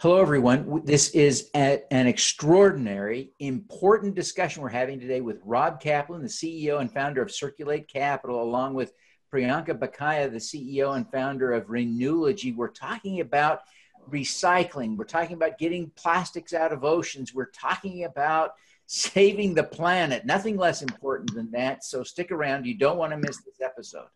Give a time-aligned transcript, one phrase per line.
[0.00, 0.82] Hello, everyone.
[0.84, 6.88] This is an extraordinary, important discussion we're having today with Rob Kaplan, the CEO and
[6.88, 8.92] founder of Circulate Capital, along with
[9.32, 12.52] Priyanka Bakaya, the CEO and founder of Renewlogy.
[12.52, 13.62] We're talking about
[14.08, 14.96] recycling.
[14.96, 17.34] We're talking about getting plastics out of oceans.
[17.34, 18.52] We're talking about
[18.86, 20.24] saving the planet.
[20.24, 21.82] Nothing less important than that.
[21.82, 22.66] So stick around.
[22.66, 24.06] You don't want to miss this episode.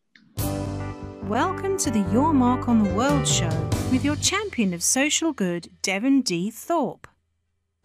[1.25, 5.69] Welcome to the Your Mark on the World show with your champion of social good,
[5.83, 6.51] Devin D.
[6.51, 7.07] Thorpe.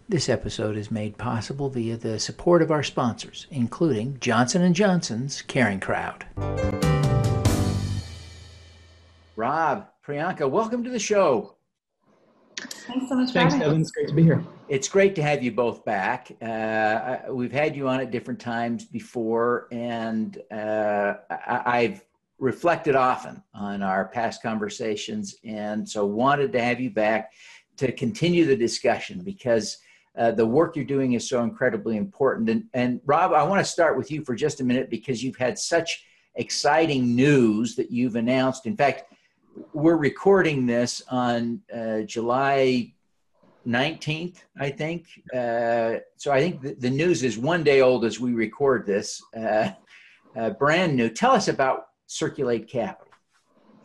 [0.08, 5.42] This episode is made possible via the support of our sponsors, including Johnson & Johnson's
[5.42, 6.26] Caring Crowd.
[9.36, 11.58] Rob, Priyanka, welcome to the show.
[12.56, 13.34] Thanks so much.
[13.34, 13.82] Thanks, Devin.
[13.82, 14.42] It's great to be here.
[14.70, 16.32] It's great to have you both back.
[16.42, 22.04] Uh, we've had you on at different times before, and uh, I, have
[22.40, 27.32] reflected often on our past conversations, and so wanted to have you back
[27.78, 29.78] to continue the discussion because
[30.18, 32.50] uh, the work you're doing is so incredibly important.
[32.50, 35.36] And, and Rob, I want to start with you for just a minute because you've
[35.38, 36.04] had such
[36.36, 38.66] exciting news that you've announced.
[38.66, 39.14] In fact,
[39.74, 42.94] we're recording this on uh, July
[43.68, 45.08] 19th, I think.
[45.34, 49.72] Uh, so I think the, news is one day old as we record this, uh,
[50.36, 51.10] uh, brand new.
[51.10, 53.08] Tell us about circulate capital?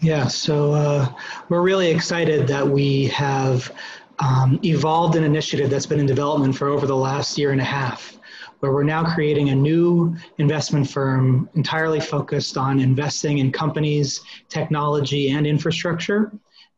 [0.01, 1.13] Yeah, so uh,
[1.49, 3.73] we're really excited that we have
[4.19, 7.65] um, evolved an initiative that's been in development for over the last year and a
[7.65, 8.19] half,
[8.61, 15.31] where we're now creating a new investment firm entirely focused on investing in companies, technology,
[15.31, 16.33] and infrastructure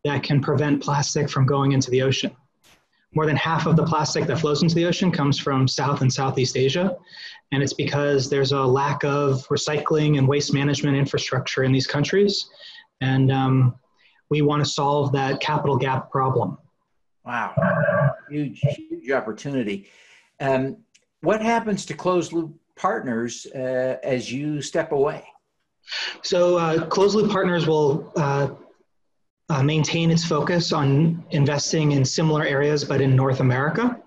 [0.05, 2.35] that can prevent plastic from going into the ocean.
[3.15, 6.13] More than half of the plastic that flows into the ocean comes from South and
[6.13, 6.97] Southeast Asia,
[7.53, 12.49] and it's because there's a lack of recycling and waste management infrastructure in these countries.
[13.01, 13.77] And um,
[14.31, 16.59] we want to solve that capital gap problem.
[17.25, 17.55] Wow,
[18.29, 19.89] huge, huge opportunity.
[20.41, 20.79] Um,
[21.21, 25.25] what happens to closed loop partners uh, as you step away?
[26.23, 28.49] So, uh, closed loop partners will uh,
[29.51, 34.01] uh maintain its focus on investing in similar areas, but in North America.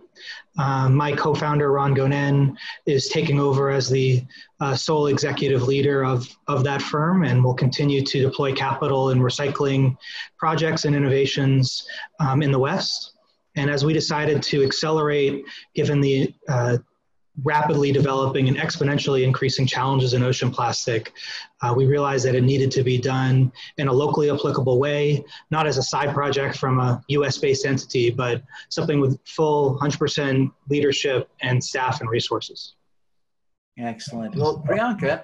[0.58, 2.56] Um, my co-founder Ron Gonen
[2.88, 4.24] is taking over as the
[4.60, 9.20] uh, sole executive leader of, of that firm and will continue to deploy capital in
[9.20, 9.96] recycling
[10.40, 11.88] projects and innovations
[12.20, 13.14] um, in the West.
[13.56, 15.44] And as we decided to accelerate,
[15.76, 16.78] given the uh,
[17.44, 21.14] rapidly developing and exponentially increasing challenges in ocean plastic,
[21.62, 25.68] uh, we realized that it needed to be done in a locally applicable way, not
[25.68, 31.30] as a side project from a US based entity, but something with full 100% leadership
[31.42, 32.76] and staff and resources.
[33.78, 34.36] Excellent.
[34.36, 35.24] Well, Priyanka,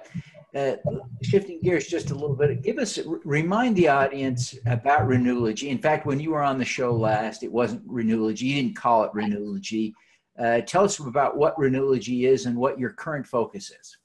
[0.54, 0.76] uh,
[1.22, 5.70] shifting gears just a little bit, give us, remind the audience about Renewlogy.
[5.70, 8.46] In fact, when you were on the show last, it wasn't Renewlogy.
[8.46, 9.94] You didn't call it Renewlogy.
[10.38, 13.96] Uh, tell us about what Renewlogy is and what your current focus is.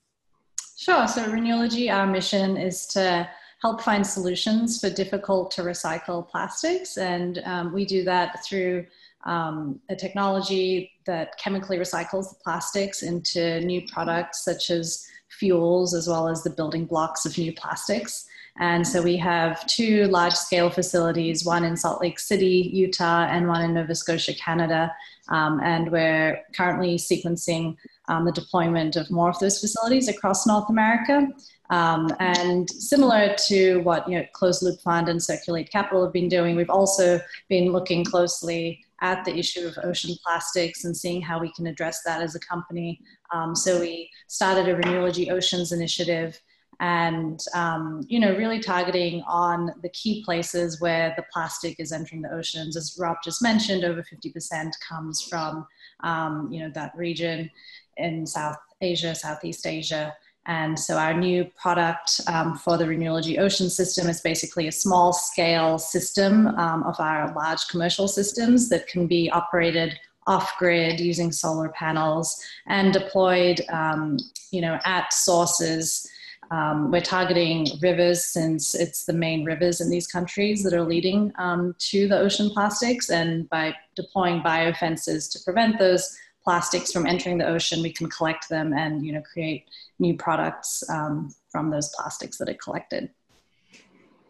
[0.78, 1.08] Sure.
[1.08, 3.28] So, Renewlogy, our mission is to
[3.62, 6.98] help find solutions for difficult to recycle plastics.
[6.98, 8.86] And um, we do that through
[9.26, 16.08] um, a technology that chemically recycles the plastics into new products such as fuels, as
[16.08, 18.26] well as the building blocks of new plastics.
[18.60, 23.48] And so we have two large scale facilities, one in Salt Lake City, Utah, and
[23.48, 24.94] one in Nova Scotia, Canada.
[25.30, 27.78] Um, and we're currently sequencing
[28.10, 31.28] um, the deployment of more of those facilities across North America.
[31.70, 36.28] Um, and similar to what you know, Closed Loop Fund and Circulate Capital have been
[36.28, 41.40] doing, we've also been looking closely at the issue of ocean plastics and seeing how
[41.40, 43.00] we can address that as a company.
[43.32, 46.42] Um, so we started a Renewlogy Oceans initiative
[46.80, 52.22] and um, you know really targeting on the key places where the plastic is entering
[52.22, 52.78] the oceans.
[52.78, 55.68] As rob just mentioned over 50% comes from
[56.02, 57.50] um, you know that region
[57.98, 60.16] in south asia southeast asia.
[60.46, 65.14] And so our new product um, for the Renewlogy Ocean system is basically a small
[65.14, 71.32] scale system um, of our large commercial systems that can be operated off grid using
[71.32, 74.18] solar panels and deployed, um,
[74.52, 76.10] you know, at sources
[76.52, 81.32] um, we're targeting rivers since it's the main rivers in these countries that are leading
[81.38, 83.10] um, to the ocean plastics.
[83.10, 88.50] And by deploying biofences to prevent those plastics from entering the ocean, we can collect
[88.50, 89.66] them and you know create
[90.00, 93.10] new products um, from those plastics that are collected.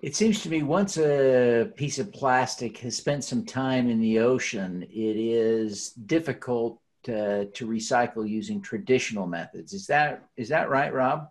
[0.01, 4.19] It seems to me once a piece of plastic has spent some time in the
[4.19, 9.73] ocean, it is difficult to, to recycle using traditional methods.
[9.73, 11.29] Is that is that right, Rob?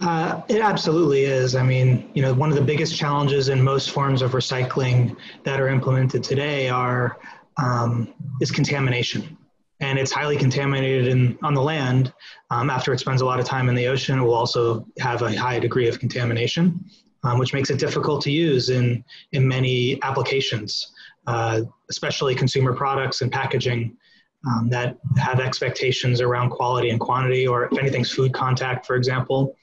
[0.00, 1.54] Uh, it absolutely is.
[1.54, 5.60] I mean, you know, one of the biggest challenges in most forms of recycling that
[5.60, 7.18] are implemented today are
[7.62, 9.36] um, is contamination,
[9.80, 12.12] and it's highly contaminated in, on the land.
[12.50, 15.22] Um, after it spends a lot of time in the ocean, it will also have
[15.22, 16.84] a high degree of contamination,
[17.22, 20.92] um, which makes it difficult to use in in many applications,
[21.28, 21.60] uh,
[21.90, 23.96] especially consumer products and packaging.
[24.44, 29.56] Um, that have expectations around quality and quantity, or if anything's food contact, for example,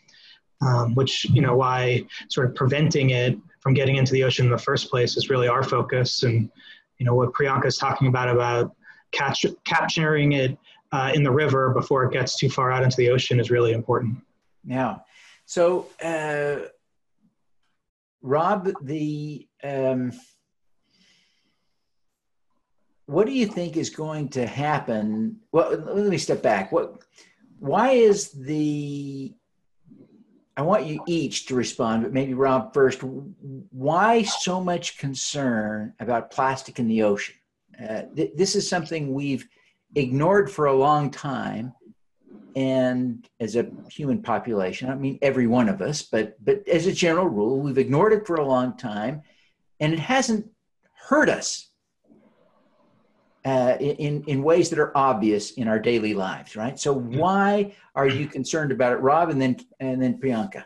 [0.62, 4.52] um, which you know why sort of preventing it from getting into the ocean in
[4.52, 6.24] the first place is really our focus.
[6.24, 6.50] And
[6.98, 8.74] you know what priyanka is talking about about
[9.12, 10.58] catch, capturing it
[10.92, 13.74] uh, in the river before it gets too far out into the ocean is really
[13.74, 14.18] important.
[14.66, 14.98] Yeah.
[15.46, 16.68] So uh,
[18.22, 20.12] rob the um,
[23.10, 27.04] what do you think is going to happen well let me step back what
[27.60, 29.34] why is the
[30.56, 33.02] I want you each to respond, but maybe Rob first.
[33.02, 37.36] Why so much concern about plastic in the ocean?
[37.82, 39.48] Uh, th- this is something we've
[39.96, 41.72] ignored for a long time,
[42.58, 46.92] and as a human population, I mean every one of us, but but as a
[46.92, 49.22] general rule, we've ignored it for a long time,
[49.80, 50.46] and it hasn't
[50.94, 51.69] hurt us
[53.45, 56.80] uh, in, in ways that are obvious in our daily lives, right?
[56.80, 60.65] So why are you concerned about it, Rob, and then and then Priyanka?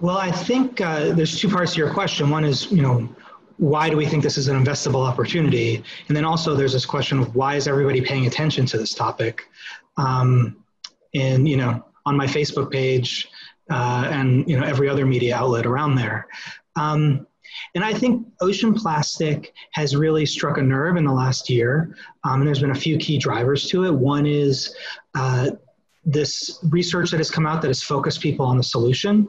[0.00, 2.30] Well, I think uh, there's two parts to your question.
[2.30, 3.08] One is, you know,
[3.58, 5.82] why do we think this is an investable opportunity?
[6.08, 9.48] And then also there's this question of why is everybody paying attention to this topic?
[9.96, 10.56] Um,
[11.14, 13.28] and you know, on my Facebook page
[13.70, 16.26] uh, and you know every other media outlet around there.
[16.76, 17.26] Um,
[17.74, 21.96] and I think ocean plastic has really struck a nerve in the last year.
[22.24, 23.92] Um, and there's been a few key drivers to it.
[23.92, 24.74] One is
[25.14, 25.50] uh,
[26.04, 29.28] this research that has come out that has focused people on the solution.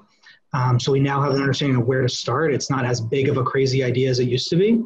[0.54, 2.54] Um, so we now have an understanding of where to start.
[2.54, 4.84] It's not as big of a crazy idea as it used to be.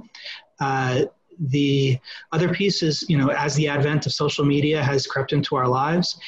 [0.59, 1.03] Uh,
[1.39, 1.99] the
[2.31, 5.67] other piece is, you know, as the advent of social media has crept into our
[5.67, 6.19] lives,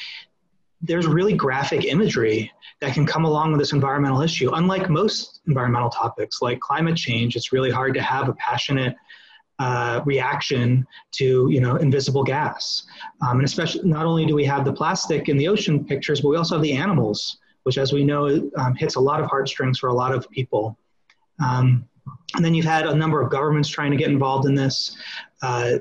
[0.81, 4.51] there's really graphic imagery that can come along with this environmental issue.
[4.53, 8.95] Unlike most environmental topics like climate change, it's really hard to have a passionate
[9.59, 12.85] uh, reaction to you know invisible gas.
[13.21, 16.29] Um, and especially not only do we have the plastic in the ocean pictures, but
[16.29, 19.77] we also have the animals, which as we know um, hits a lot of heartstrings
[19.77, 20.77] for a lot of people.
[21.43, 21.85] Um,
[22.35, 24.95] and then you've had a number of governments trying to get involved in this.
[25.41, 25.79] Uh,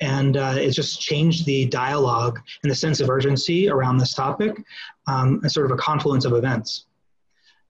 [0.00, 4.62] and uh, it just changed the dialogue and the sense of urgency around this topic
[5.06, 6.86] um, as sort of a confluence of events.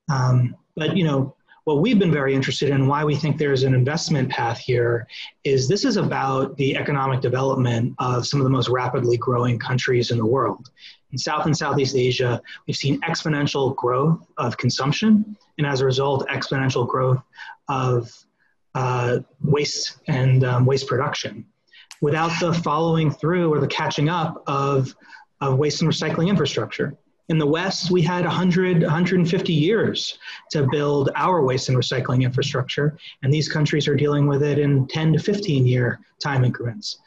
[0.08, 1.34] Um, but you know,
[1.64, 5.08] what we've been very interested in, why we think there's an investment path here,
[5.42, 10.12] is this is about the economic development of some of the most rapidly growing countries
[10.12, 10.70] in the world.
[11.10, 16.26] In South and Southeast Asia, we've seen exponential growth of consumption, and as a result,
[16.28, 17.20] exponential growth
[17.68, 18.12] of
[18.76, 21.44] uh, waste and um, waste production
[22.00, 24.94] without the following through or the catching up of,
[25.40, 26.96] of waste and recycling infrastructure.
[27.28, 30.18] In the West, we had 100, 150 years
[30.52, 34.86] to build our waste and recycling infrastructure, and these countries are dealing with it in
[34.86, 36.98] 10 to 15 year time increments.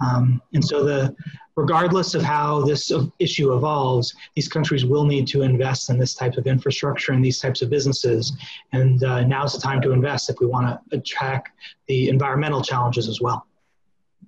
[0.00, 1.14] Um, and so, the,
[1.56, 6.36] regardless of how this issue evolves, these countries will need to invest in this type
[6.36, 8.32] of infrastructure and these types of businesses.
[8.72, 11.52] And uh, now's the time to invest if we want to attack
[11.86, 13.46] the environmental challenges as well.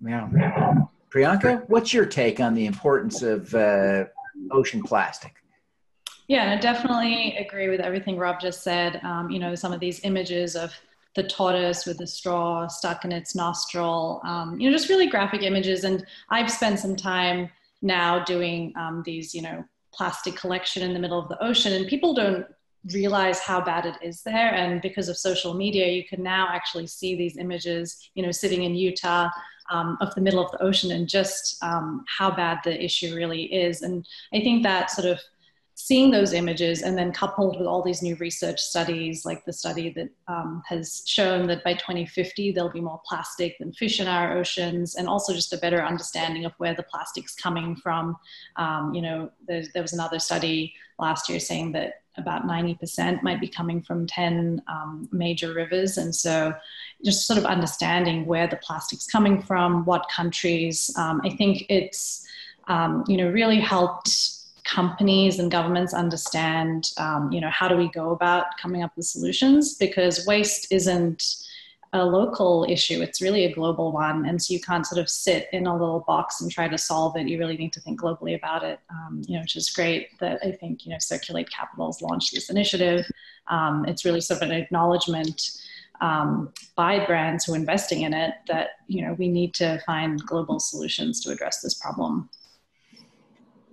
[0.04, 0.28] Yeah.
[1.10, 4.04] Priyanka, what's your take on the importance of uh,
[4.50, 5.34] ocean plastic?
[6.28, 9.00] Yeah, I definitely agree with everything Rob just said.
[9.04, 10.74] Um, you know, some of these images of
[11.14, 15.42] the tortoise with the straw stuck in its nostril, um, you know, just really graphic
[15.42, 15.84] images.
[15.84, 17.48] And I've spent some time
[17.80, 21.86] now doing um, these, you know, plastic collection in the middle of the ocean, and
[21.86, 22.44] people don't
[22.92, 24.52] realize how bad it is there.
[24.52, 28.64] And because of social media, you can now actually see these images, you know, sitting
[28.64, 29.30] in Utah
[29.70, 33.44] um, of the middle of the ocean and just um, how bad the issue really
[33.44, 33.82] is.
[33.82, 35.20] And I think that sort of
[35.78, 39.90] seeing those images and then coupled with all these new research studies, like the study
[39.90, 44.38] that um, has shown that by 2050 there'll be more plastic than fish in our
[44.38, 48.16] oceans, and also just a better understanding of where the plastic's coming from.
[48.56, 53.40] Um, you know, there, there was another study last year saying that about 90% might
[53.40, 55.98] be coming from 10 um, major rivers.
[55.98, 56.54] And so
[57.04, 62.26] just sort of understanding where the plastic's coming from, what countries, um, I think it's,
[62.68, 64.30] um, you know, really helped
[64.64, 69.06] companies and governments understand, um, you know, how do we go about coming up with
[69.06, 71.22] solutions because waste isn't,
[71.92, 73.00] a local issue.
[73.00, 74.26] It's really a global one.
[74.26, 77.16] And so you can't sort of sit in a little box and try to solve
[77.16, 77.28] it.
[77.28, 80.40] You really need to think globally about it, um, you know, which is great that
[80.42, 83.06] I think, you know, Circulate Capitals launched this initiative.
[83.48, 85.40] Um, it's really sort of an acknowledgement
[86.00, 90.20] um, by brands who are investing in it that, you know, we need to find
[90.26, 92.28] global solutions to address this problem.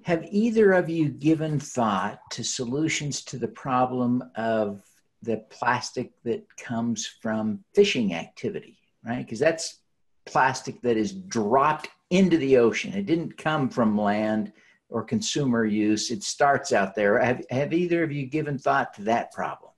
[0.03, 4.81] Have either of you given thought to solutions to the problem of
[5.23, 9.25] the plastic that comes from fishing activity, right?
[9.25, 9.79] Because that's
[10.25, 12.93] plastic that is dropped into the ocean.
[12.93, 14.53] It didn't come from land
[14.89, 16.11] or consumer use.
[16.11, 17.19] It starts out there.
[17.19, 19.71] Have, have either of you given thought to that problem?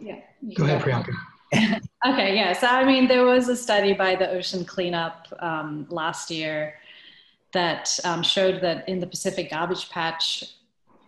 [0.00, 0.20] Yeah.
[0.54, 1.14] Go ahead, Priyanka.
[2.06, 2.52] okay, yeah.
[2.52, 6.74] So, I mean, there was a study by the Ocean Cleanup um, last year
[7.52, 10.44] that um, showed that in the Pacific Garbage Patch,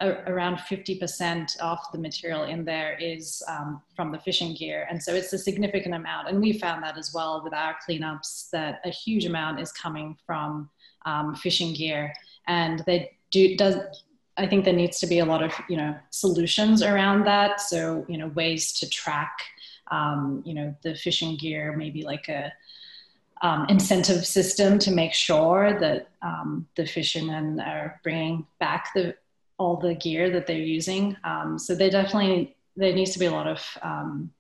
[0.01, 4.87] around 50% of the material in there is um, from the fishing gear.
[4.91, 6.29] And so it's a significant amount.
[6.29, 10.17] And we found that as well with our cleanups that a huge amount is coming
[10.27, 10.69] from
[11.07, 12.13] um, fishing gear.
[12.47, 13.77] And they do, does,
[14.37, 17.61] I think there needs to be a lot of, you know, solutions around that.
[17.61, 19.39] So, you know, ways to track,
[19.91, 22.53] um, you know, the fishing gear, maybe like a,
[23.43, 29.15] um, incentive system to make sure that um, the fishermen are bringing back the
[29.59, 31.17] all the gear that they're using.
[31.25, 34.31] Um, so they definitely there needs to be a lot of um,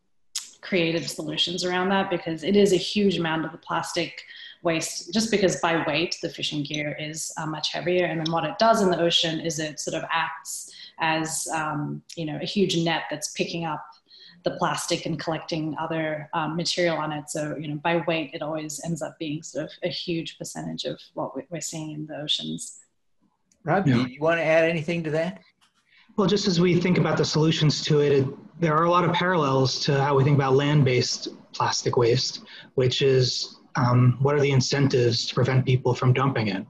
[0.60, 4.22] creative solutions around that because it is a huge amount of the plastic
[4.62, 5.12] waste.
[5.14, 8.58] Just because by weight the fishing gear is uh, much heavier, and then what it
[8.58, 12.76] does in the ocean is it sort of acts as um, you know a huge
[12.76, 13.84] net that's picking up
[14.46, 17.28] the plastic and collecting other um, material on it.
[17.28, 20.84] So, you know, by weight, it always ends up being sort of a huge percentage
[20.84, 22.78] of what we're seeing in the oceans.
[23.66, 23.94] Rob, yeah.
[23.94, 25.42] do you want to add anything to that?
[26.16, 28.26] Well, just as we think about the solutions to it, it
[28.60, 32.44] there are a lot of parallels to how we think about land-based plastic waste,
[32.76, 36.64] which is um, what are the incentives to prevent people from dumping it?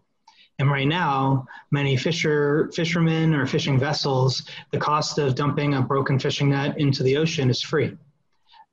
[0.58, 6.18] And right now, many fisher fishermen or fishing vessels, the cost of dumping a broken
[6.18, 7.96] fishing net into the ocean is free,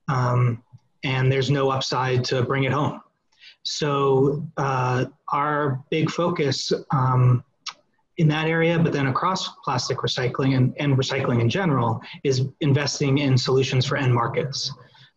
[0.08, 0.64] um,
[1.04, 3.02] and there's no upside to bring it home.
[3.64, 7.44] So uh, our big focus um,
[8.18, 13.20] in that area, but then across plastic recycling and, and recycling in general, is investing
[13.20, 14.72] in solutions for end markets.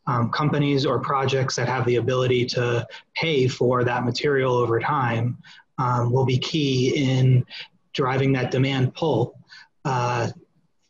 [0.08, 2.86] Um, companies or projects that have the ability to
[3.16, 5.36] pay for that material over time
[5.78, 7.44] um, will be key in
[7.92, 9.36] driving that demand pull
[9.84, 10.28] uh,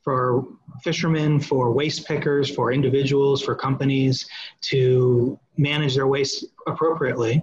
[0.02, 0.44] for
[0.82, 4.28] fishermen, for waste pickers, for individuals, for companies
[4.60, 7.42] to manage their waste appropriately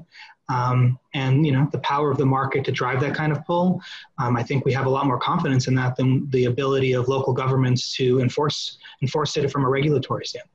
[0.53, 3.81] um, and you know the power of the market to drive that kind of pull.
[4.19, 7.07] Um, I think we have a lot more confidence in that than the ability of
[7.07, 10.51] local governments to enforce enforce it from a regulatory standpoint.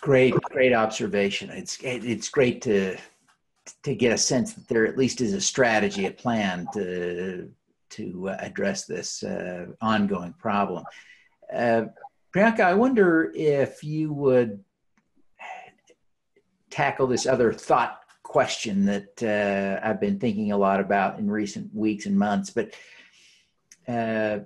[0.00, 1.50] Great, great observation.
[1.50, 2.96] It's it's great to
[3.82, 7.50] to get a sense that there at least is a strategy, a plan to
[7.88, 10.84] to address this uh, ongoing problem.
[11.52, 11.84] Uh,
[12.34, 14.62] Priyanka, I wonder if you would
[16.76, 21.74] tackle this other thought question that uh, I've been thinking a lot about in recent
[21.74, 22.50] weeks and months.
[22.50, 22.74] But
[23.88, 24.40] uh,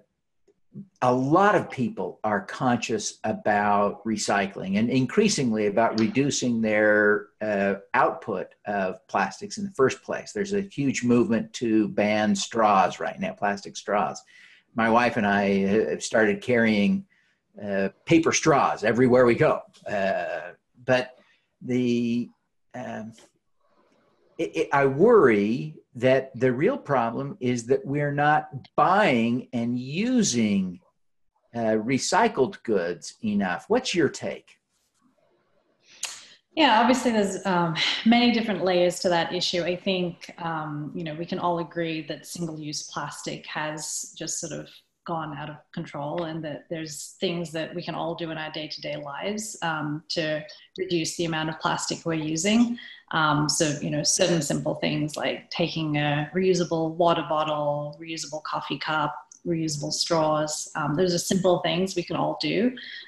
[1.03, 8.55] a lot of people are conscious about recycling and increasingly about reducing their uh, output
[8.65, 10.31] of plastics in the first place.
[10.31, 14.23] There's a huge movement to ban straws right now, plastic straws.
[14.77, 17.05] My wife and I have started carrying
[17.61, 19.63] uh, paper straws everywhere we go.
[19.85, 20.53] Uh,
[20.85, 21.17] but
[21.63, 22.29] the
[22.75, 23.13] um,
[24.39, 30.81] it, it, I worry that the real problem is that we're not buying and using
[31.55, 33.65] uh, recycled goods enough.
[33.69, 34.57] What's your take?
[36.57, 39.63] Yeah, obviously, there's um, many different layers to that issue.
[39.63, 44.53] I think um, you know we can all agree that single-use plastic has just sort
[44.53, 44.69] of
[45.11, 48.53] gone out of control and that there's things that we can all do in our
[48.53, 50.41] day-to-day lives um, to
[50.79, 52.79] reduce the amount of plastic we're using.
[53.11, 58.79] Um, so you know certain simple things like taking a reusable water bottle reusable coffee
[58.79, 59.13] cup
[59.45, 62.57] reusable straws um, those are simple things we can all do.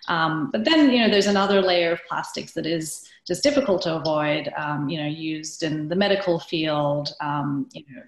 [0.08, 3.94] Um, but then you know there's another layer of plastics that is just difficult to
[3.94, 8.02] avoid um, you know used in the medical field um, you know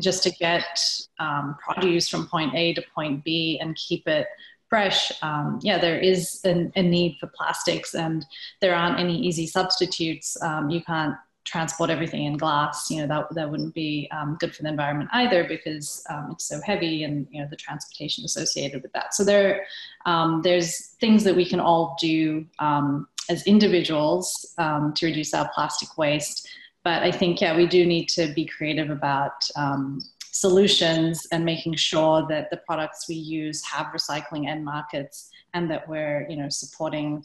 [0.00, 0.80] just to get
[1.18, 4.26] um, produce from point A to point B and keep it
[4.68, 8.24] fresh, um, yeah, there is an, a need for plastics, and
[8.60, 10.40] there aren't any easy substitutes.
[10.42, 14.56] Um, you can't transport everything in glass, you know, that, that wouldn't be um, good
[14.56, 18.82] for the environment either because um, it's so heavy and, you know, the transportation associated
[18.82, 19.14] with that.
[19.14, 19.66] So there,
[20.06, 22.46] um, there's things that we can all do
[23.30, 26.43] as individuals um, to reduce our plastic waste.
[26.84, 30.00] But I think, yeah, we do need to be creative about um,
[30.32, 35.88] solutions and making sure that the products we use have recycling end markets and that
[35.88, 37.24] we're, you know, supporting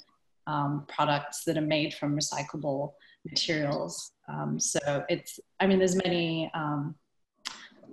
[0.87, 2.93] products that are made from recyclable
[3.29, 4.11] materials.
[4.27, 6.95] Um, so it's, I mean, there's many um,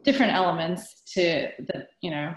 [0.04, 2.35] different elements to the, you know,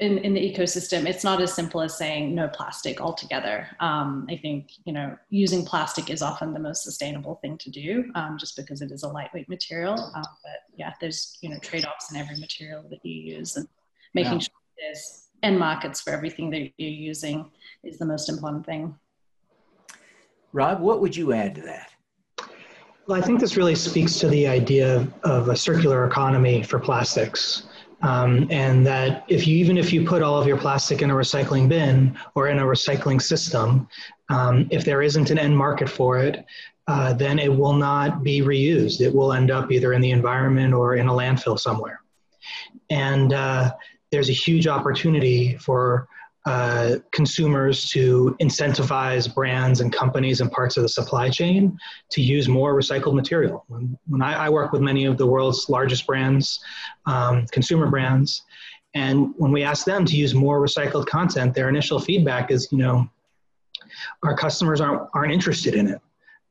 [0.00, 1.06] in, in the ecosystem.
[1.06, 3.68] It's not as simple as saying no plastic altogether.
[3.80, 8.10] Um, I think, you know, using plastic is often the most sustainable thing to do
[8.14, 9.94] um, just because it is a lightweight material.
[9.94, 13.68] Um, but yeah, there's, you know, trade-offs in every material that you use and
[14.14, 14.38] making yeah.
[14.38, 17.50] sure there's end markets for everything that you're using
[17.84, 18.94] is the most important thing.
[20.52, 21.90] Rob, what would you add to that?
[23.06, 27.64] Well, I think this really speaks to the idea of a circular economy for plastics.
[28.04, 31.14] Um, and that if you even if you put all of your plastic in a
[31.14, 33.88] recycling bin or in a recycling system,
[34.28, 36.44] um, if there isn't an end market for it,
[36.86, 39.00] uh, then it will not be reused.
[39.00, 42.02] It will end up either in the environment or in a landfill somewhere.
[42.90, 43.72] And uh,
[44.12, 46.06] there's a huge opportunity for
[46.46, 51.76] uh, consumers to incentivize brands and companies and parts of the supply chain
[52.10, 53.64] to use more recycled material.
[53.68, 56.60] When, when I, I, work with many of the world's largest brands,
[57.06, 58.42] um, consumer brands,
[58.94, 62.78] and when we ask them to use more recycled content, their initial feedback is, you
[62.78, 63.08] know,
[64.22, 66.00] our customers aren't, aren't interested in it.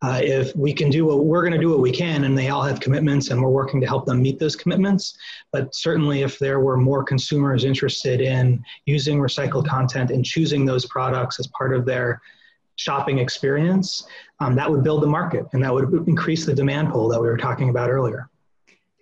[0.04, 2.50] Uh, if we can do what we're going to do what we can and they
[2.50, 5.18] all have commitments and we're working to help them meet those commitments.
[5.54, 10.86] But certainly if there were more consumers interested in using recycled content and choosing those
[10.88, 12.22] products as part of their
[12.76, 14.06] shopping experience
[14.42, 17.28] um, that would build the market and that would increase the demand pool that we
[17.28, 18.30] were talking about earlier.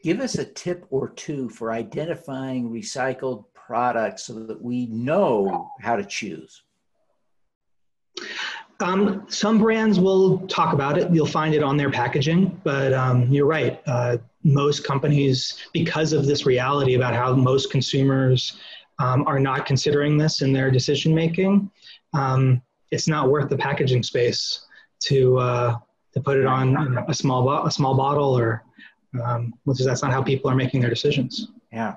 [0.03, 5.95] Give us a tip or two for identifying recycled products so that we know how
[5.95, 6.61] to choose
[8.81, 11.11] um, some brands will talk about it.
[11.11, 13.81] You'll find it on their packaging, but um, you're right.
[13.85, 18.57] Uh, most companies, because of this reality about how most consumers
[18.99, 21.69] um, are not considering this in their decision making,
[22.13, 22.61] um,
[22.91, 24.65] it's not worth the packaging space
[25.01, 25.77] to uh,
[26.13, 28.63] to put it on a small bo- a small bottle or
[29.23, 31.49] um, because that's not how people are making their decisions.
[31.71, 31.95] Yeah,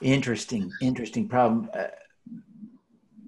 [0.00, 1.70] interesting, interesting problem.
[1.72, 1.84] Uh,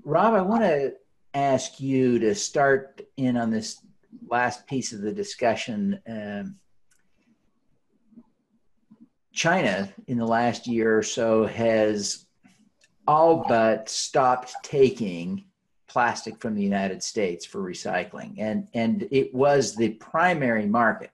[0.05, 0.95] Rob, I want to
[1.35, 3.81] ask you to start in on this
[4.29, 6.01] last piece of the discussion.
[6.09, 6.57] Um,
[9.33, 12.27] China, in the last year or so, has
[13.07, 15.45] all but stopped taking
[15.89, 21.11] plastic from the United States for recycling, and and it was the primary market.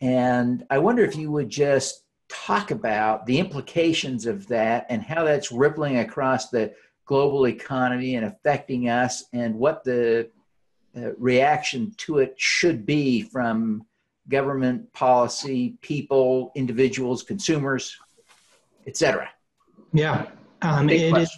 [0.00, 5.24] And I wonder if you would just talk about the implications of that and how
[5.24, 6.74] that's rippling across the
[7.12, 10.28] global economy and affecting us and what the
[10.96, 13.84] uh, reaction to it should be from
[14.28, 17.84] government policy people individuals consumers
[18.86, 19.28] etc
[19.92, 20.26] yeah.
[20.62, 21.30] Um, it is,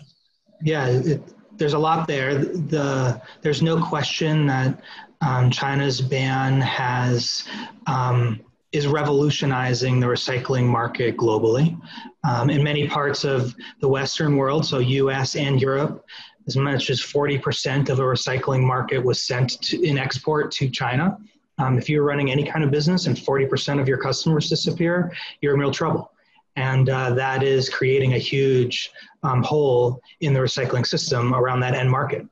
[0.63, 1.23] yeah it,
[1.57, 2.35] there's a lot there.
[2.37, 4.81] The there's no question that
[5.21, 7.45] um, china's ban has
[7.87, 8.41] um,
[8.75, 11.81] is revolutionizing the recycling market globally.
[12.29, 16.05] Um, in many parts of the Western world, so US and Europe,
[16.49, 21.17] as much as 40% of a recycling market was sent to, in export to China.
[21.59, 25.55] Um, if you're running any kind of business and 40% of your customers disappear, you're
[25.55, 26.11] in real trouble.
[26.57, 28.91] And uh, that is creating a huge
[29.23, 32.27] um, hole in the recycling system around that end market.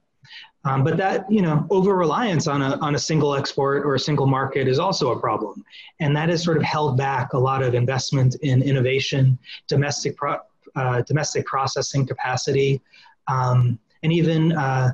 [0.64, 3.98] Um, but that, you know, over reliance on a, on a single export or a
[3.98, 5.64] single market is also a problem.
[5.98, 10.38] And that has sort of held back a lot of investment in innovation, domestic, pro,
[10.76, 12.80] uh, domestic processing capacity,
[13.26, 14.92] um, and even uh,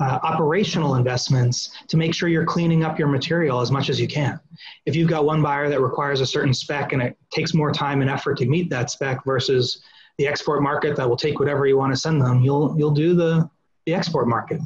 [0.00, 4.08] uh, operational investments to make sure you're cleaning up your material as much as you
[4.08, 4.38] can.
[4.86, 8.00] If you've got one buyer that requires a certain spec and it takes more time
[8.02, 9.82] and effort to meet that spec versus
[10.18, 13.14] the export market that will take whatever you want to send them, you'll, you'll do
[13.14, 13.48] the,
[13.86, 14.60] the export market.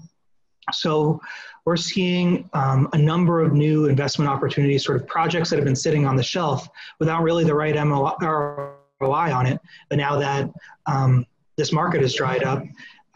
[0.72, 1.20] So
[1.64, 5.76] we're seeing um, a number of new investment opportunities, sort of projects that have been
[5.76, 9.61] sitting on the shelf without really the right ROI on it.
[9.88, 10.50] But now that
[10.87, 11.26] um,
[11.57, 12.62] this market has dried up,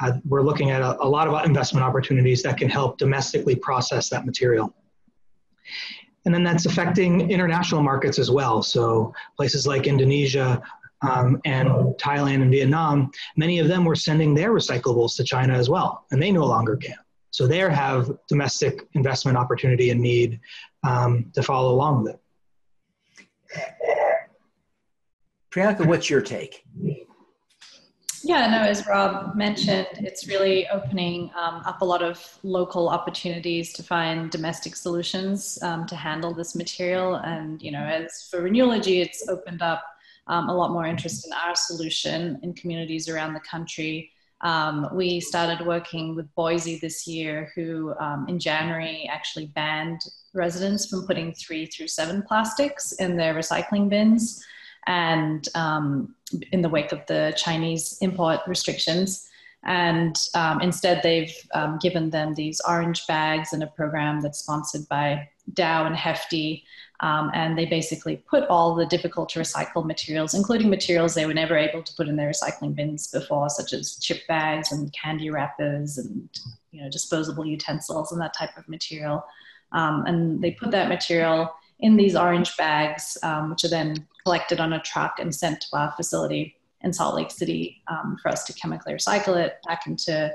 [0.00, 4.08] uh, we're looking at a, a, lot of investment opportunities that can help domestically process
[4.08, 4.74] that material.
[6.24, 8.62] And then that's affecting international markets as well.
[8.62, 10.62] So places like Indonesia
[11.02, 15.68] um, and Thailand and Vietnam, many of them were sending their recyclables to China as
[15.68, 16.96] well, and they no longer can.
[17.32, 20.38] So there have domestic investment opportunity and need
[20.84, 22.20] um, to follow along with it.
[25.50, 26.64] Priyanka, what's your take?
[28.24, 33.72] Yeah, no, as Rob mentioned, it's really opening um, up a lot of local opportunities
[33.72, 37.16] to find domestic solutions um, to handle this material.
[37.16, 39.82] And, you know, as for Renewlogy, it's opened up
[40.28, 44.10] um, a lot more interest in our solution in communities around the country.
[44.42, 50.00] Um, we started working with Boise this year, who um, in January actually banned
[50.34, 54.44] residents from putting three through seven plastics in their recycling bins
[54.86, 56.14] and um,
[56.50, 59.28] in the wake of the Chinese import restrictions.
[59.64, 64.88] And um, instead, they've um, given them these orange bags in a program that's sponsored
[64.88, 66.64] by Dow and Hefty.
[67.02, 71.34] Um, and they basically put all the difficult to recycle materials, including materials they were
[71.34, 75.28] never able to put in their recycling bins before, such as chip bags and candy
[75.28, 76.28] wrappers and
[76.70, 79.24] you know disposable utensils and that type of material.
[79.72, 84.60] Um, and they put that material in these orange bags, um, which are then collected
[84.60, 88.44] on a truck and sent to our facility in Salt Lake City um, for us
[88.44, 90.32] to chemically recycle it back into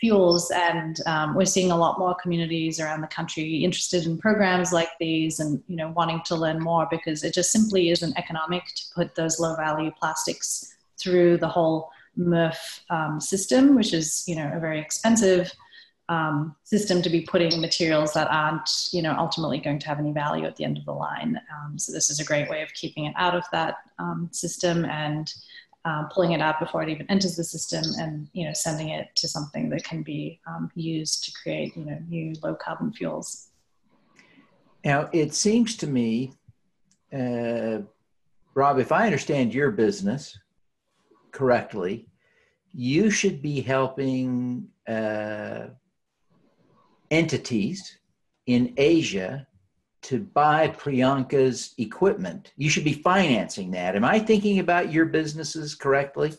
[0.00, 0.50] fuels.
[0.50, 4.90] And um, we're seeing a lot more communities around the country interested in programs like
[5.00, 8.82] these and you know wanting to learn more because it just simply isn't economic to
[8.94, 14.50] put those low value plastics through the whole MRF um, system, which is you know
[14.54, 15.52] a very expensive
[16.08, 20.12] um, system to be putting materials that aren't, you know, ultimately going to have any
[20.12, 21.40] value at the end of the line.
[21.50, 24.84] Um, so this is a great way of keeping it out of that um, system
[24.84, 25.32] and
[25.84, 29.08] uh, pulling it out before it even enters the system, and you know, sending it
[29.16, 33.48] to something that can be um, used to create, you know, new low carbon fuels.
[34.84, 36.32] Now, it seems to me,
[37.12, 37.78] uh,
[38.54, 40.38] Rob, if I understand your business
[41.32, 42.08] correctly,
[42.72, 44.68] you should be helping.
[44.86, 45.68] Uh,
[47.14, 47.98] entities
[48.46, 49.46] in Asia
[50.04, 52.52] to buy Priyanka's equipment.
[52.56, 53.96] You should be financing that.
[53.96, 56.34] Am I thinking about your businesses correctly?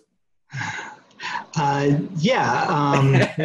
[1.58, 2.66] Uh, yeah.
[2.68, 3.14] Um,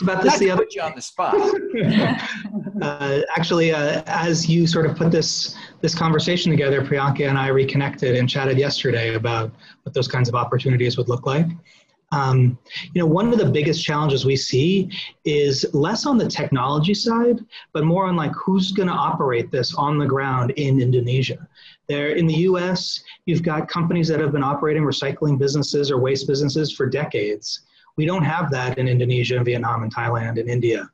[0.00, 0.64] talked about this the other.
[0.64, 1.34] Put you on the spot.
[2.82, 7.48] uh, actually, uh, as you sort of put this this conversation together, Priyanka and I
[7.48, 9.50] reconnected and chatted yesterday about
[9.82, 11.46] what those kinds of opportunities would look like.
[12.12, 12.58] Um,
[12.92, 14.90] you know, one of the biggest challenges we see
[15.24, 17.38] is less on the technology side,
[17.72, 21.46] but more on like who's going to operate this on the ground in Indonesia.
[21.88, 26.26] There in the U.S., you've got companies that have been operating recycling businesses or waste
[26.26, 27.60] businesses for decades.
[27.96, 30.90] We don't have that in Indonesia, and Vietnam, and Thailand, and India.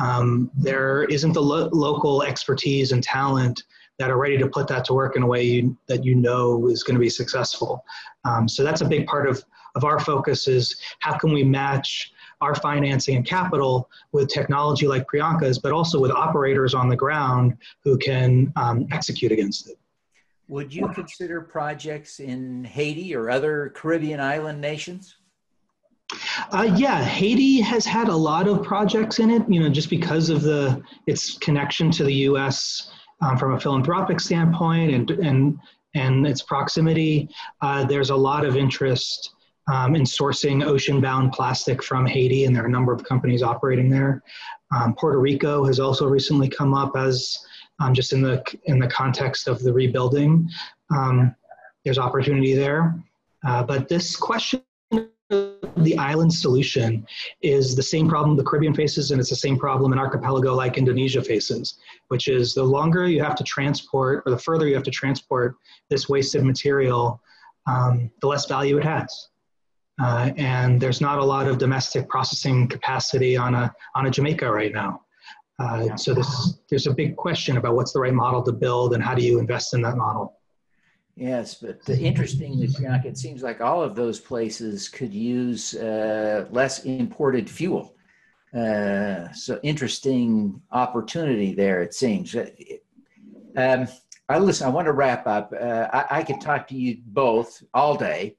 [0.00, 3.64] Um, there isn't the lo- local expertise and talent
[3.98, 6.68] that are ready to put that to work in a way you, that you know
[6.68, 7.84] is going to be successful.
[8.24, 9.44] Um, so that's a big part of
[9.78, 15.06] of our focus is how can we match our financing and capital with technology like
[15.06, 19.78] Priyanka's, but also with operators on the ground who can um, execute against it.
[20.48, 25.16] Would you consider projects in Haiti or other Caribbean island nations?
[26.52, 30.30] Uh, yeah, Haiti has had a lot of projects in it, you know, just because
[30.30, 32.90] of the its connection to the U.S.
[33.20, 35.58] Um, from a philanthropic standpoint and and
[35.94, 37.28] and its proximity.
[37.60, 39.34] Uh, there's a lot of interest
[39.72, 43.90] um, in sourcing ocean-bound plastic from Haiti, and there are a number of companies operating
[43.90, 44.22] there.
[44.74, 47.38] Um, Puerto Rico has also recently come up as
[47.80, 50.48] um, just in the in the context of the rebuilding.
[50.90, 51.34] Um,
[51.84, 52.94] there's opportunity there,
[53.46, 54.62] uh, but this question
[55.30, 57.06] of the island solution
[57.42, 60.78] is the same problem the Caribbean faces, and it's the same problem an archipelago like
[60.78, 61.78] Indonesia faces,
[62.08, 65.56] which is the longer you have to transport, or the further you have to transport
[65.88, 67.20] this wasted material,
[67.66, 69.27] um, the less value it has.
[70.00, 74.50] Uh, and there's not a lot of domestic processing capacity on a, on a Jamaica
[74.50, 75.02] right now.
[75.58, 75.94] Uh, yeah.
[75.96, 79.14] So this, there's a big question about what's the right model to build and how
[79.14, 80.38] do you invest in that model.
[81.16, 86.84] Yes, but interestingly, Priyanka, it seems like all of those places could use uh, less
[86.84, 87.96] imported fuel.
[88.56, 92.36] Uh, so interesting opportunity there, it seems.
[92.36, 92.48] Uh,
[93.56, 93.88] um,
[94.28, 94.68] I listen.
[94.68, 95.52] I want to wrap up.
[95.52, 98.36] Uh, I, I could talk to you both all day,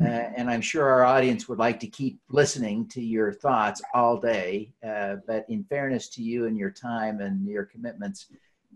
[0.00, 4.18] uh, and I'm sure our audience would like to keep listening to your thoughts all
[4.18, 4.72] day.
[4.86, 8.26] Uh, but in fairness to you and your time and your commitments,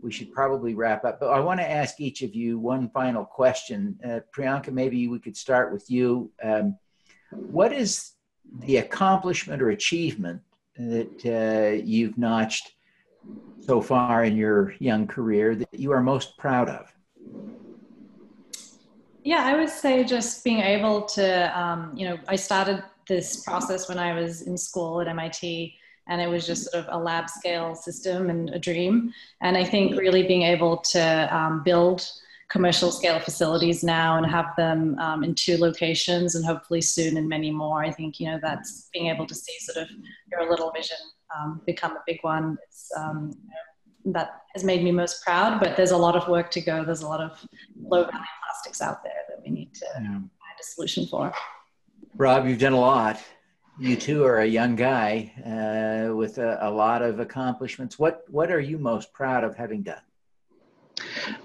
[0.02, 1.20] we should probably wrap up.
[1.20, 3.98] But I want to ask each of you one final question.
[4.02, 6.30] Uh, Priyanka, maybe we could start with you.
[6.42, 6.76] Um,
[7.30, 8.12] what is
[8.60, 10.40] the accomplishment or achievement
[10.76, 12.72] that uh, you've notched
[13.60, 16.89] so far in your young career that you are most proud of?
[19.30, 23.88] Yeah, I would say just being able to, um, you know, I started this process
[23.88, 25.72] when I was in school at MIT,
[26.08, 29.14] and it was just sort of a lab scale system and a dream.
[29.40, 32.10] And I think really being able to um, build
[32.48, 37.28] commercial scale facilities now and have them um, in two locations and hopefully soon in
[37.28, 37.84] many more.
[37.84, 39.88] I think, you know, that's being able to see sort of
[40.28, 40.98] your little vision
[41.38, 42.58] um, become a big one.
[42.98, 43.30] Um,
[44.06, 46.84] that has made me most proud, but there's a lot of work to go.
[46.84, 47.38] There's a lot of
[47.80, 50.02] low value plastics out there that we need to yeah.
[50.02, 51.32] find a solution for.
[52.16, 53.20] Rob, you've done a lot.
[53.78, 57.98] You too are a young guy uh, with a, a lot of accomplishments.
[57.98, 60.02] What, what are you most proud of having done?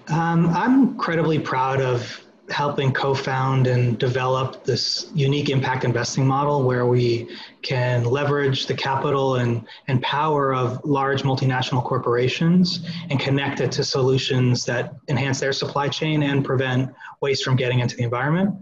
[0.10, 6.86] Um, I'm incredibly proud of helping co-found and develop this unique impact investing model where
[6.86, 7.28] we
[7.62, 13.84] can leverage the capital and, and power of large multinational corporations and connect it to
[13.84, 18.56] solutions that enhance their supply chain and prevent waste from getting into the environment.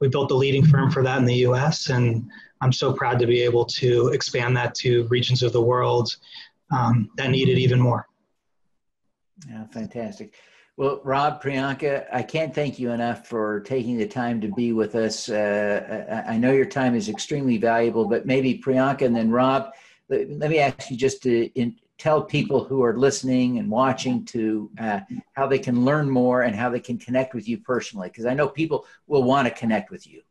[0.00, 2.28] We built the leading firm for that in the US and
[2.60, 6.14] I'm so proud to be able to expand that to regions of the world
[6.70, 8.06] um, that need it even more.
[9.48, 10.34] Yeah, fantastic.
[10.80, 14.94] Well, Rob, Priyanka, I can't thank you enough for taking the time to be with
[14.94, 15.28] us.
[15.28, 19.74] Uh, I know your time is extremely valuable, but maybe Priyanka and then Rob,
[20.08, 24.70] let, me ask you just to in, tell people who are listening and watching to
[24.80, 25.00] uh,
[25.34, 28.32] how they can learn more and how they can connect with you personally, because I
[28.32, 30.22] know people will want to connect with you.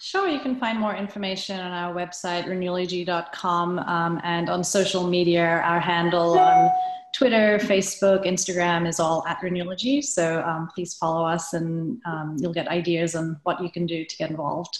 [0.00, 5.60] Sure, you can find more information on our website, renewlogy.com, um, and on social media,
[5.62, 6.70] our handle on
[7.16, 10.02] Twitter, Facebook, Instagram is all at Renewlogy.
[10.02, 14.04] So um, please follow us and um, you'll get ideas on what you can do
[14.04, 14.78] to get involved.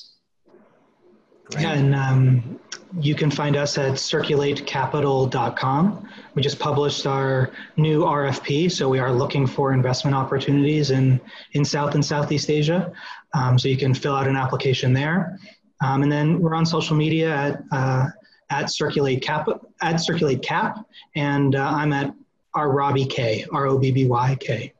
[1.56, 2.60] And um,
[3.00, 6.08] you can find us at circulatecapital.com.
[6.34, 11.18] We just published our new RFP, so we are looking for investment opportunities in,
[11.52, 12.92] in South and Southeast Asia.
[13.32, 15.38] Um, so you can fill out an application there.
[15.82, 18.08] Um, and then we're on social media at, uh,
[18.50, 19.48] at Circulate Cap,
[19.80, 22.12] at Circulate Cap, and uh, I'm at
[22.56, 24.72] R Robbie K, R O B B Y K.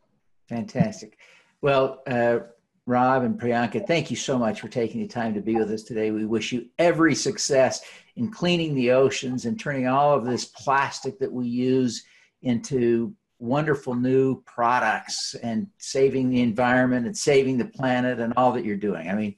[0.48, 1.18] Fantastic.
[1.60, 2.38] Well, uh,
[2.86, 5.82] Rob and Priyanka, thank you so much for taking the time to be with us
[5.82, 6.10] today.
[6.10, 7.82] We wish you every success
[8.14, 12.04] in cleaning the oceans and turning all of this plastic that we use
[12.42, 18.64] into wonderful new products and saving the environment and saving the planet and all that
[18.64, 19.10] you're doing.
[19.10, 19.34] I mean,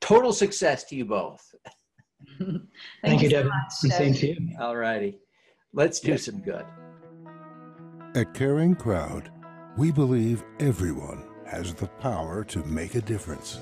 [0.00, 1.54] total success to you both.
[2.38, 2.62] Thank,
[3.02, 3.50] Thank, you, Devin.
[3.70, 4.36] So Same to you.
[4.60, 5.18] All righty.
[5.74, 6.64] Let's do some good.
[8.14, 9.30] At Caring Crowd,
[9.76, 13.60] we believe everyone has the power to make a difference.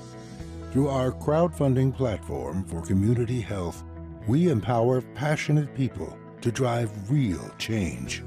[0.71, 3.83] Through our crowdfunding platform for community health,
[4.25, 8.23] we empower passionate people to drive real change.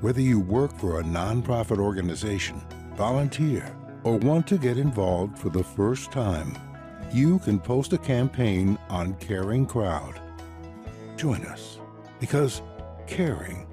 [0.00, 2.60] Whether you work for a nonprofit organization,
[2.94, 6.56] volunteer, or want to get involved for the first time,
[7.12, 10.20] you can post a campaign on Caring Crowd.
[11.16, 11.78] Join us
[12.20, 12.62] because
[13.06, 13.66] Caring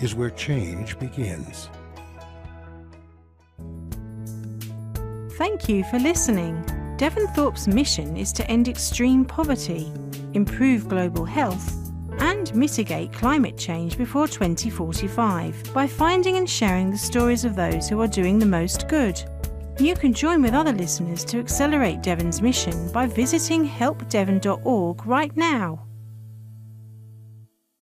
[0.00, 1.68] is where change begins.
[5.36, 6.64] Thank you for listening.
[6.96, 9.92] Devin Thorpe's mission is to end extreme poverty,
[10.32, 11.74] improve global health,
[12.18, 18.00] and mitigate climate change before 2045 by finding and sharing the stories of those who
[18.00, 19.22] are doing the most good.
[19.78, 25.86] You can join with other listeners to accelerate Devin's mission by visiting helpdevin.org right now.